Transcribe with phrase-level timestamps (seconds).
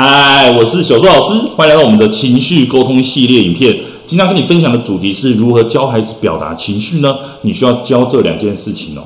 [0.00, 3.76] 嗨，我是小朱老师，欢迎来到我们的情绪沟通系列影片。
[4.06, 7.16] 今天跟你分享的主题是如何教孩子表达情绪呢？
[7.42, 9.02] 你需要教这两件事情哦。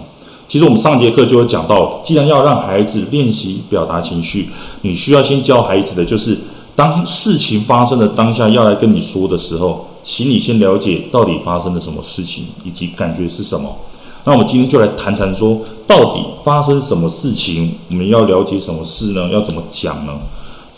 [0.46, 4.50] 其实我们上节课就有讲到，既然要让孩子练习表达情绪，
[4.82, 6.36] 你需要先教孩子的就是，
[6.76, 13.74] 当事情发生的当下要来跟你说的时候，请你先了解到底发生了什么事情，以及感觉是什么。
[14.24, 19.30] 那我们今天就来谈谈说，到底发生什么事情，我们要了解什么事呢？
[19.32, 20.12] 要怎么讲呢？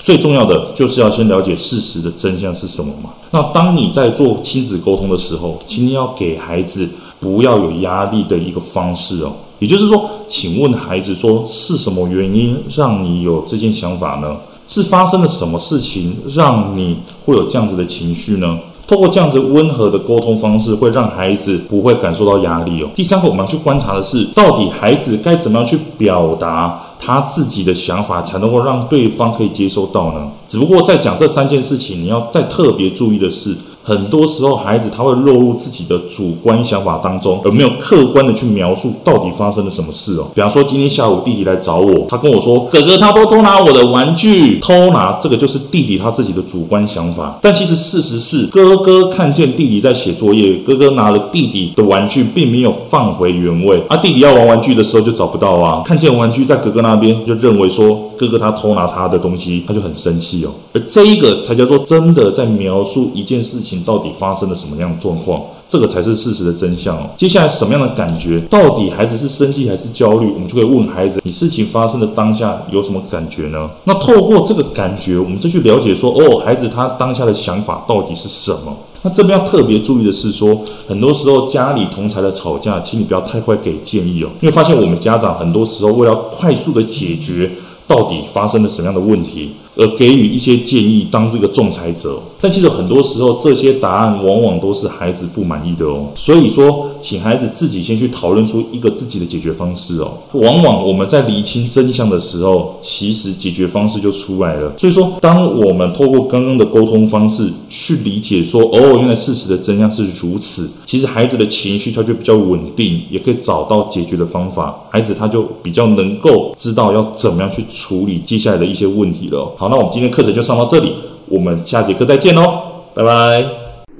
[0.04, 3.08] 最重要的就是要先了解事实的真相是什么嘛。
[3.30, 6.86] 那当你在做亲子沟通的时候，请你要给孩子
[7.18, 9.32] 不要有压力的一个方式哦。
[9.60, 14.36] 也就是说，请问孩子说，是什么原因让你有这件想法呢？
[14.68, 18.58] 是发生了什么事情让你会有这样子的情绪呢？
[18.86, 22.88] 透过这样子温和的沟通方式，会让孩子不会感受到压力哦。
[22.94, 30.30] 第三个，我们要去观察的是，到底孩子该怎么样去表达他自己的想法，才能够让对方可以接收到呢？
[30.48, 33.54] 只不过在讲这三件事情，你要再特别注意的是。
[33.86, 40.28] 很多时候，孩子他会落入自己的主观想法当中，而没有客观的去描述到底发生了什么事哦。
[40.34, 47.38] 比方说，今天下午弟弟来找我，他跟我说：“哥哥，他都偷拿我的玩具，偷拿。”这个就是弟弟他自己的主观想法。
[47.42, 53.82] 但其实事实是，哥哥看见弟弟在写作业，哥哥拿了弟弟的玩具，并没有放回原位。
[53.88, 60.50] 啊，弟弟要玩玩具的时候就找不到啊，看见玩具在哥哥那边，就认为说哥哥他偷拿他的东西，他就很生气哦。
[60.72, 63.73] 而这一个才叫做真的在描述一件事情。
[63.82, 65.42] 到底发生了什么样的状况？
[65.68, 67.08] 这个才是事实的真相哦。
[67.16, 68.38] 接下来什么样的感觉？
[68.50, 70.30] 到底孩子是生气还是焦虑？
[70.32, 73.68] 我们就可以问孩子：你事情发生的当下有什么感觉呢？
[73.84, 78.76] 那透过这个感觉，我们再去了解说：哦，孩子他当下的想法到底是什么？
[79.02, 87.50] 那这边要特别注意的是说，很多时候家里同才的吵架，请你不要太快给建议哦，因为发现我们家长很多时候为了快速的解决。
[87.86, 92.20] 到底发生了什么样的问题，而给予一些建议，当这个仲裁者。
[92.40, 96.08] 但其实很多时候，这些答案往往都是孩子不满意的哦。
[96.14, 100.12] 所以说，请孩子自己先去讨论出一个自己的解决方式哦。
[100.32, 104.72] 往往我们在厘清真相的时候，其实解决方式就出来了。
[104.76, 114.78] 所以说，当我们透过刚刚的沟通方式去理解说，哦，原来事实的真相是如此，其实孩子的情绪他就比较稳定，也可以找到解决的方法。
[114.90, 117.64] 孩子他就比较能够知道要怎么样去。
[117.74, 119.52] 处理接下来的一些问题了。
[119.64, 120.94] 好，那我们今天课程就上到这里，
[121.26, 123.42] 我们下节课再见喽，拜拜。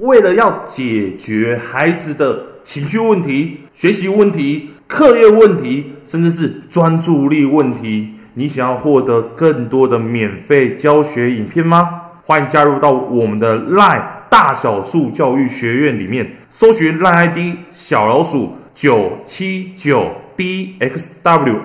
[0.01, 12.01] 为了要解决孩子的情绪问题、学习问题、课业问题，甚至是专注力问题，你想要获得更多的免费教学影片吗？
[12.23, 17.39] 欢迎加入到我们的 LINE 大小数教育学院里面，搜寻 LINE ID
[17.71, 21.57] 小老鼠九七九 dxwrf。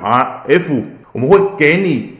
[1.12, 2.19] 我们会给你